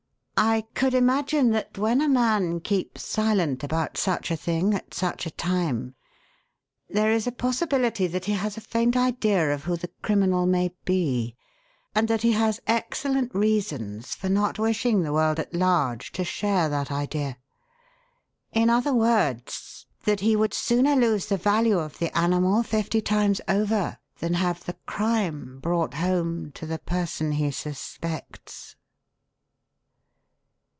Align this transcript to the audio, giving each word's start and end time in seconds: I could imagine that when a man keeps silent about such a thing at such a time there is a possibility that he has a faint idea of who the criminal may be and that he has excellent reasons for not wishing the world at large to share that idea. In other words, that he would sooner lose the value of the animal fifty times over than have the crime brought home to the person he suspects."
I 0.43 0.61
could 0.73 0.95
imagine 0.95 1.51
that 1.51 1.77
when 1.77 2.01
a 2.01 2.09
man 2.09 2.61
keeps 2.61 3.05
silent 3.05 3.63
about 3.63 3.95
such 3.95 4.31
a 4.31 4.35
thing 4.35 4.73
at 4.73 4.91
such 4.91 5.27
a 5.27 5.31
time 5.31 5.93
there 6.89 7.11
is 7.11 7.27
a 7.27 7.31
possibility 7.31 8.07
that 8.07 8.25
he 8.25 8.31
has 8.31 8.57
a 8.57 8.61
faint 8.61 8.97
idea 8.97 9.53
of 9.53 9.65
who 9.65 9.77
the 9.77 9.91
criminal 10.01 10.47
may 10.47 10.71
be 10.83 11.35
and 11.93 12.07
that 12.07 12.23
he 12.23 12.31
has 12.31 12.59
excellent 12.65 13.35
reasons 13.35 14.15
for 14.15 14.29
not 14.29 14.57
wishing 14.57 15.03
the 15.03 15.13
world 15.13 15.37
at 15.39 15.53
large 15.53 16.11
to 16.13 16.23
share 16.23 16.69
that 16.69 16.91
idea. 16.91 17.37
In 18.51 18.67
other 18.67 18.95
words, 18.95 19.85
that 20.05 20.21
he 20.21 20.35
would 20.35 20.55
sooner 20.55 20.95
lose 20.95 21.27
the 21.27 21.37
value 21.37 21.77
of 21.77 21.99
the 21.99 22.17
animal 22.17 22.63
fifty 22.63 22.99
times 22.99 23.41
over 23.47 23.99
than 24.17 24.33
have 24.33 24.63
the 24.65 24.73
crime 24.87 25.59
brought 25.59 25.93
home 25.93 26.51
to 26.53 26.65
the 26.65 26.79
person 26.79 27.33
he 27.33 27.51
suspects." 27.51 28.75